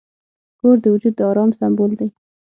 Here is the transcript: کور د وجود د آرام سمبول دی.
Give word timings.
کور 0.59 0.75
د 0.81 0.85
وجود 0.93 1.13
د 1.17 1.21
آرام 1.31 1.49
سمبول 1.59 1.91
دی. 1.99 2.09